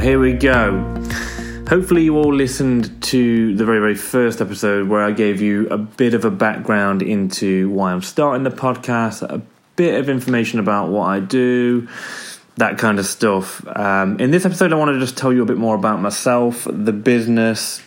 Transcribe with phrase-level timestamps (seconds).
[0.00, 0.82] here we go.
[1.68, 5.78] Hopefully, you all listened to the very, very first episode where I gave you a
[5.78, 9.42] bit of a background into why I'm starting the podcast, a
[9.74, 11.88] bit of information about what I do,
[12.56, 13.66] that kind of stuff.
[13.76, 16.66] Um, in this episode, I want to just tell you a bit more about myself,
[16.70, 17.82] the business,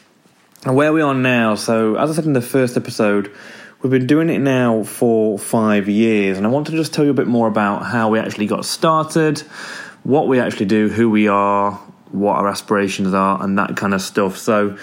[0.66, 1.56] and where we are now.
[1.56, 3.32] So, as I said in the first episode,
[3.82, 7.12] we've been doing it now for five years, and I want to just tell you
[7.12, 9.44] a bit more about how we actually got started
[10.04, 11.80] what we actually do, who we are,
[12.12, 14.38] what our aspirations are, and that kind of stuff.
[14.38, 14.78] So,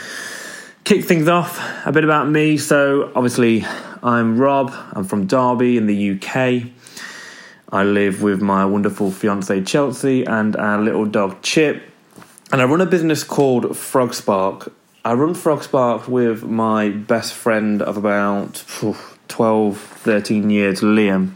[0.84, 2.56] kick things off, a bit about me.
[2.56, 3.64] So, obviously,
[4.02, 6.70] I'm Rob, I'm from Derby in the UK.
[7.72, 11.82] I live with my wonderful fiance Chelsea and our little dog Chip.
[12.52, 14.70] And I run a business called Frogspark.
[15.04, 18.64] I run Frogspark with my best friend of about
[19.28, 21.32] 12, 13 years, Liam.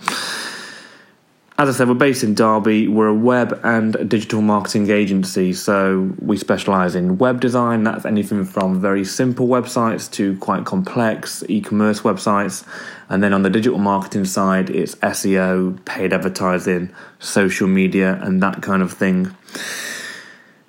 [1.61, 2.89] As I said, we're based in Derby.
[2.89, 7.85] We're a web and digital marketing agency, so we specialise in web design.
[7.85, 12.67] That's anything from very simple websites to quite complex e commerce websites.
[13.11, 18.63] And then on the digital marketing side, it's SEO, paid advertising, social media, and that
[18.63, 19.37] kind of thing.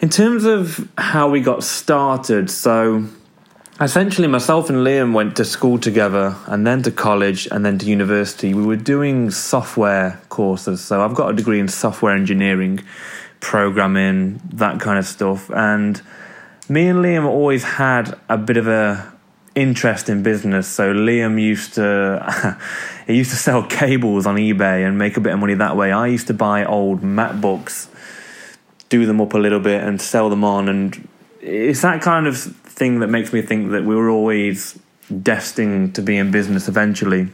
[0.02, 3.05] In terms of how we got started, so
[3.81, 7.85] essentially myself and Liam went to school together and then to college and then to
[7.85, 8.53] university.
[8.53, 10.81] We were doing software courses.
[10.81, 12.81] So I've got a degree in software engineering,
[13.39, 15.49] programming, that kind of stuff.
[15.49, 16.02] And
[16.69, 19.11] me and Liam always had a bit of a
[19.55, 20.67] interest in business.
[20.67, 22.57] So Liam used to
[23.07, 25.91] he used to sell cables on eBay and make a bit of money that way.
[25.91, 27.87] I used to buy old MacBooks,
[28.89, 31.07] do them up a little bit and sell them on and
[31.42, 34.78] it's that kind of thing that makes me think that we were always
[35.22, 37.30] destined to be in business eventually.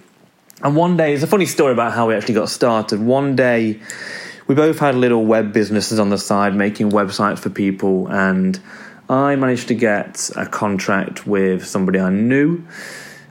[0.63, 2.99] And one day, it's a funny story about how we actually got started.
[2.99, 3.79] One day,
[4.47, 8.59] we both had little web businesses on the side, making websites for people, and
[9.09, 12.63] I managed to get a contract with somebody I knew,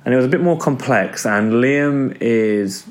[0.05, 1.27] and it was a bit more complex.
[1.27, 2.87] And Liam is,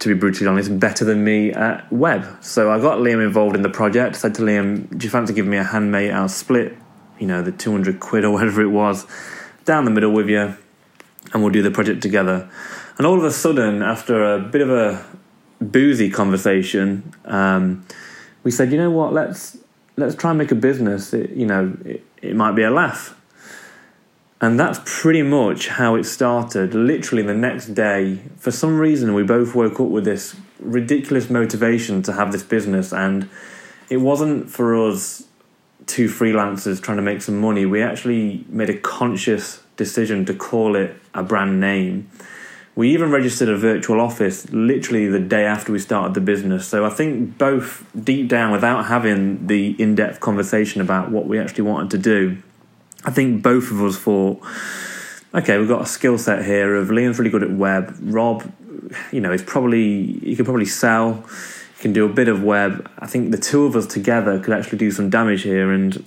[0.00, 2.26] to be brutally honest, better than me at web.
[2.42, 4.16] So I got Liam involved in the project.
[4.16, 6.10] Said to Liam, "Do you fancy giving me a handmade?
[6.10, 6.76] I'll split
[7.18, 9.06] you know, the 200 quid or whatever it was
[9.64, 10.56] down the middle with you
[11.32, 12.48] and we'll do the project together.
[12.96, 15.04] And all of a sudden, after a bit of a
[15.60, 17.86] boozy conversation, um,
[18.42, 19.58] we said, you know what, let's
[19.96, 21.12] let's try and make a business.
[21.12, 23.14] It, you know, it, it might be a laugh.
[24.40, 26.72] And that's pretty much how it started.
[26.72, 32.02] Literally the next day, for some reason, we both woke up with this ridiculous motivation
[32.02, 32.92] to have this business.
[32.92, 33.28] And
[33.90, 35.24] it wasn't for us
[35.88, 40.76] two freelancers trying to make some money, we actually made a conscious decision to call
[40.76, 42.08] it a brand name.
[42.76, 46.68] We even registered a virtual office literally the day after we started the business.
[46.68, 51.40] So I think both deep down, without having the in depth conversation about what we
[51.40, 52.38] actually wanted to do,
[53.04, 54.40] I think both of us thought,
[55.34, 57.96] okay, we've got a skill set here of Liam's really good at web.
[58.00, 58.48] Rob,
[59.10, 61.24] you know, is probably, he could probably sell
[61.78, 62.90] can do a bit of web.
[62.98, 65.72] I think the two of us together could actually do some damage here.
[65.72, 66.04] And,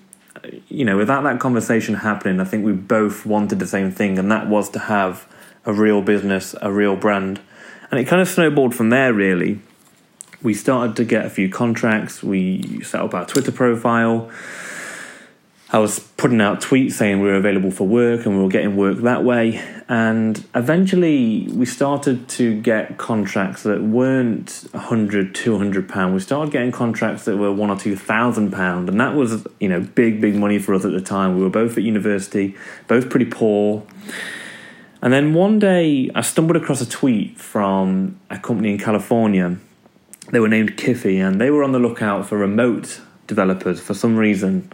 [0.67, 4.31] you know, without that conversation happening, I think we both wanted the same thing, and
[4.31, 5.27] that was to have
[5.65, 7.39] a real business, a real brand.
[7.89, 9.59] And it kind of snowballed from there, really.
[10.41, 14.31] We started to get a few contracts, we set up our Twitter profile
[15.73, 18.75] I was putting out tweets saying we were available for work and we were getting
[18.75, 19.63] work that way.
[19.87, 26.13] And eventually we started to get contracts that weren't 100, 200 pounds.
[26.13, 28.89] We started getting contracts that were one or two thousand pounds.
[28.89, 31.37] And that was, you know, big, big money for us at the time.
[31.37, 32.53] We were both at university,
[32.89, 33.83] both pretty poor.
[35.01, 39.57] And then one day I stumbled across a tweet from a company in California.
[40.31, 44.17] They were named Kiffy and they were on the lookout for remote developers for some
[44.17, 44.69] reason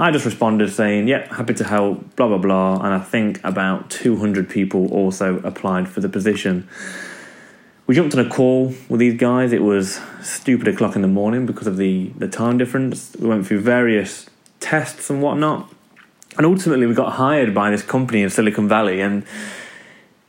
[0.00, 2.76] I just responded saying, yeah, happy to help, blah, blah, blah.
[2.76, 6.68] And I think about 200 people also applied for the position.
[7.88, 9.52] We jumped on a call with these guys.
[9.52, 13.16] It was stupid o'clock in the morning because of the, the time difference.
[13.18, 14.30] We went through various
[14.60, 15.72] tests and whatnot.
[16.36, 19.00] And ultimately, we got hired by this company in Silicon Valley.
[19.00, 19.24] And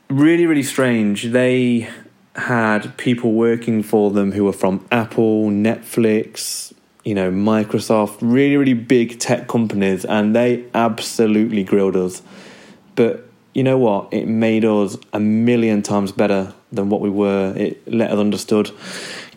[0.08, 1.26] really, really strange.
[1.26, 1.88] They
[2.34, 6.72] had people working for them who were from Apple, Netflix,
[7.04, 12.22] you know, Microsoft, really, really big tech companies, and they absolutely grilled us.
[12.94, 14.12] But you know what?
[14.12, 17.54] It made us a million times better than what we were.
[17.56, 18.70] It let us understood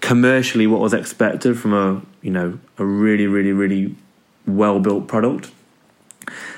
[0.02, 3.96] commercially what was expected from a you know a really, really, really
[4.46, 5.52] well built product.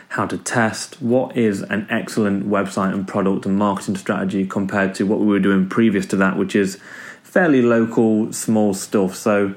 [0.10, 5.06] How to test what is an excellent website and product and marketing strategy compared to
[5.06, 6.80] what we were doing previous to that, which is
[7.22, 9.14] fairly local, small stuff.
[9.16, 9.54] So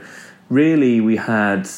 [0.49, 1.69] really we had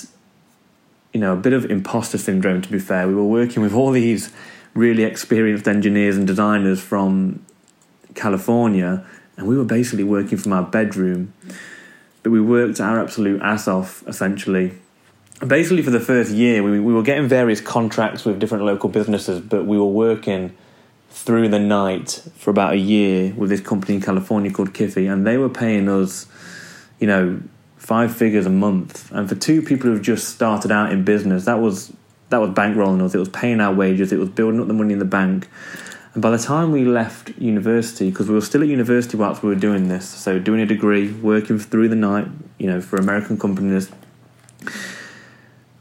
[1.12, 3.08] you know, a bit of imposter syndrome, to be fair.
[3.08, 4.32] We were working with all these
[4.74, 7.44] really experienced engineers and designers from
[8.14, 9.04] California,
[9.36, 11.32] and we were basically working from our bedroom.
[12.22, 14.74] But we worked our absolute ass off, essentially.
[15.44, 19.40] Basically, for the first year, we, we were getting various contracts with different local businesses,
[19.40, 20.54] but we were working
[21.08, 25.26] through the night for about a year with this company in California called Kiffy, and
[25.26, 26.26] they were paying us,
[27.00, 27.40] you know,
[27.80, 29.10] five figures a month.
[29.10, 31.92] And for two people who've just started out in business, that was
[32.28, 33.14] that was bankrolling us.
[33.14, 34.12] It was paying our wages.
[34.12, 35.48] It was building up the money in the bank.
[36.12, 39.48] And by the time we left university, because we were still at university whilst we
[39.48, 42.28] were doing this, so doing a degree, working through the night,
[42.58, 43.90] you know, for American companies,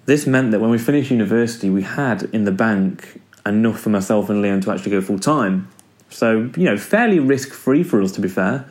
[0.05, 4.29] this meant that when we finished university, we had in the bank enough for myself
[4.29, 5.67] and Liam to actually go full time.
[6.09, 8.65] So, you know, fairly risk free for us, to be fair.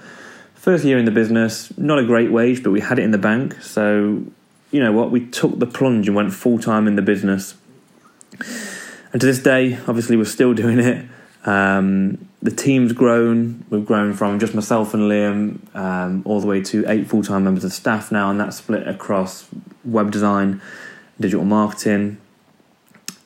[0.58, 3.18] First year in the business, not a great wage, but we had it in the
[3.18, 3.62] bank.
[3.62, 4.24] So,
[4.72, 7.54] you know what, we took the plunge and went full time in the business.
[9.12, 11.06] And to this day, obviously, we're still doing it.
[11.46, 13.64] Um, the team's grown.
[13.70, 17.44] We've grown from just myself and Liam um, all the way to eight full time
[17.44, 19.46] members of staff now, and that's split across
[19.84, 20.60] web design,
[21.20, 22.18] digital marketing.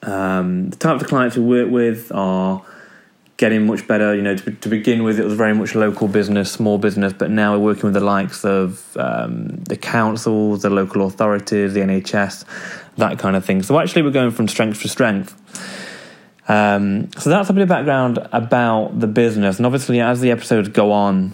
[0.02, 2.62] Um, the type of clients we work with are
[3.42, 4.14] getting much better.
[4.14, 7.28] You know, to, to, begin with, it was very much local business, small business, but
[7.28, 12.44] now we're working with the likes of um, the councils, the local authorities, the NHS,
[12.98, 13.64] that kind of thing.
[13.64, 15.34] So actually, we're going from strength to strength.
[16.48, 20.68] Um, so that's a bit of background about the business, and obviously, as the episodes
[20.68, 21.32] go on,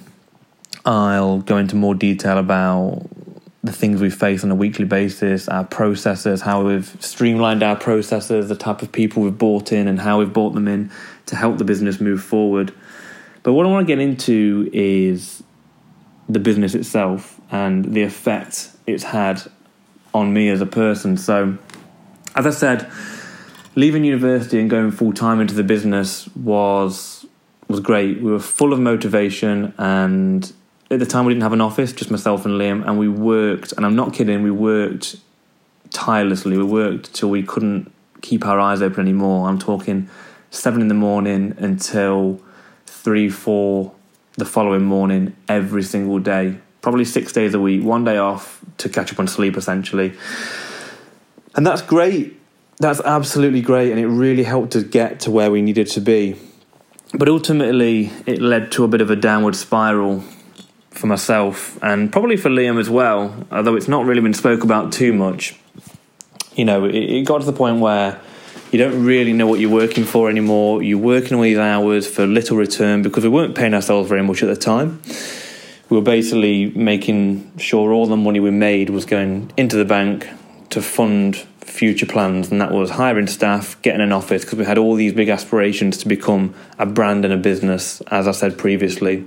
[0.87, 3.07] I'll go into more detail about
[3.63, 8.49] the things we face on a weekly basis, our processes, how we've streamlined our processes,
[8.49, 10.91] the type of people we've brought in, and how we've brought them in
[11.29, 12.73] to help the business move forward.
[13.43, 15.43] But what I want to get into is
[16.29, 19.41] the business itself and the effect it's had
[20.13, 21.17] on me as a person.
[21.17, 21.57] So,
[22.35, 22.91] as I said,
[23.75, 27.27] leaving university and going full time into the business was
[27.69, 28.21] was great.
[28.23, 30.51] We were full of motivation, and
[30.91, 33.73] at the time we didn't have an office, just myself and Liam, and we worked.
[33.73, 35.17] And I'm not kidding, we worked
[35.91, 36.57] tirelessly.
[36.57, 37.93] We worked till we couldn't
[38.23, 39.49] keep our eyes open anymore.
[39.49, 40.09] I'm talking
[40.51, 42.41] seven in the morning until
[42.87, 43.93] three, four
[44.37, 48.89] the following morning every single day, probably six days a week, one day off to
[48.89, 50.13] catch up on sleep essentially.
[51.57, 52.41] And that's great.
[52.79, 53.91] That's absolutely great.
[53.91, 56.37] And it really helped us get to where we needed to be.
[57.13, 60.23] But ultimately, it led to a bit of a downward spiral
[60.91, 64.93] for myself and probably for Liam as well, although it's not really been spoke about
[64.93, 65.59] too much.
[66.55, 68.21] You know, it, it got to the point where
[68.71, 70.83] you don't really know what you're working for anymore.
[70.83, 74.43] You're working all these hours for little return because we weren't paying ourselves very much
[74.43, 75.01] at the time.
[75.89, 80.29] We were basically making sure all the money we made was going into the bank
[80.71, 84.77] to fund future plans, and that was hiring staff, getting an office, because we had
[84.77, 89.27] all these big aspirations to become a brand and a business, as I said previously.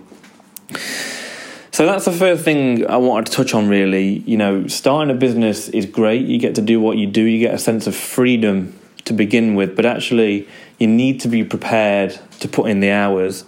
[1.71, 4.19] So that's the first thing I wanted to touch on, really.
[4.19, 6.27] You know, starting a business is great.
[6.27, 9.55] You get to do what you do, you get a sense of freedom to begin
[9.55, 10.47] with, but actually,
[10.79, 13.45] you need to be prepared to put in the hours.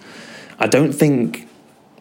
[0.60, 1.48] I don't think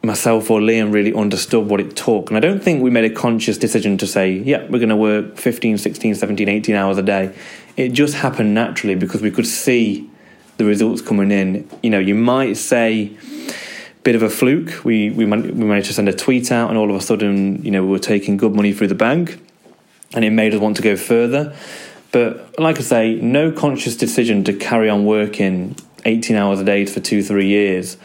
[0.05, 2.29] myself or Liam really understood what it took.
[2.29, 4.97] And I don't think we made a conscious decision to say, yeah, we're going to
[4.97, 7.35] work 15, 16, 17, 18 hours a day.
[7.77, 10.11] It just happened naturally because we could see
[10.57, 11.69] the results coming in.
[11.83, 13.17] You know, you might say,
[14.03, 14.85] bit of a fluke.
[14.85, 17.71] We, we, we managed to send a tweet out, and all of a sudden, you
[17.71, 19.39] know, we were taking good money through the bank,
[20.13, 21.57] and it made us want to go further.
[22.13, 26.85] But like I say, no conscious decision to carry on working 18 hours a day
[26.87, 27.97] for two, three years.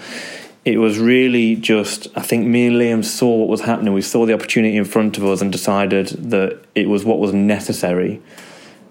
[0.64, 3.94] It was really just, I think me and Liam saw what was happening.
[3.94, 7.34] We saw the opportunity in front of us and decided that it was what was
[7.34, 8.22] necessary.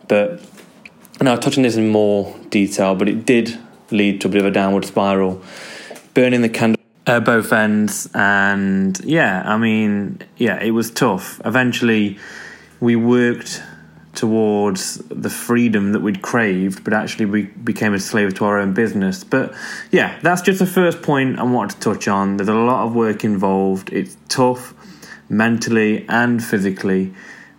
[0.08, 0.40] But,
[1.18, 3.58] and I'll touch on this in more detail, but it did
[3.90, 5.42] lead to a bit of a downward spiral.
[6.14, 8.08] Burning the candle at both ends.
[8.14, 11.40] And yeah, I mean, yeah, it was tough.
[11.44, 12.18] Eventually,
[12.80, 13.62] we worked
[14.16, 18.72] towards the freedom that we'd craved, but actually we became a slave to our own
[18.72, 19.22] business.
[19.22, 19.54] But
[19.90, 22.38] yeah, that's just the first point I wanted to touch on.
[22.38, 23.92] There's a lot of work involved.
[23.92, 24.74] It's tough
[25.28, 27.12] mentally and physically,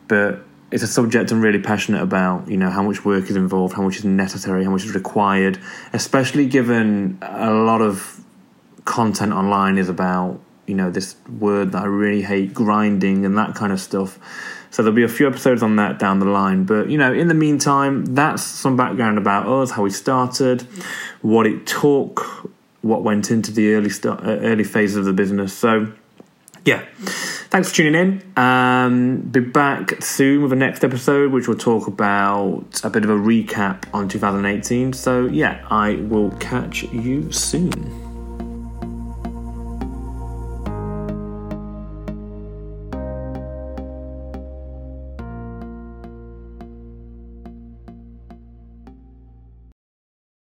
[0.07, 2.49] but it's a subject I'm really passionate about.
[2.49, 5.59] You know, how much work is involved, how much is necessary, how much is required,
[5.93, 8.23] especially given a lot of
[8.85, 13.53] content online is about, you know, this word that I really hate, grinding and that
[13.53, 14.17] kind of stuff
[14.69, 16.65] so there'll be a few episodes on that down the line.
[16.65, 20.61] But you know, in the meantime, that's some background about us, how we started,
[21.21, 22.19] what it took,
[22.81, 25.53] what went into the early start, uh, early phases of the business.
[25.53, 25.91] So
[26.67, 26.83] yeah.
[27.49, 28.43] thanks for tuning in.
[28.43, 33.09] Um, be back soon with the next episode, which will talk about a bit of
[33.09, 34.91] a recap on 2018.
[34.91, 38.06] So, yeah, I will catch you soon.